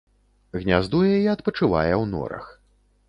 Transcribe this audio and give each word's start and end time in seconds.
Гняздуе 0.61 1.11
і 1.19 1.29
адпачывае 1.35 1.91
ў 2.01 2.11
норах. 2.15 2.45